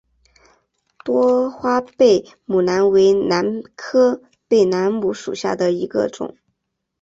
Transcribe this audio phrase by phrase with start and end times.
[1.05, 6.35] 多花贝母兰为兰科贝母兰属下的一个种。